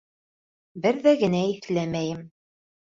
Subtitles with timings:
[0.87, 2.29] Бер ҙә генә иҫләмәйем.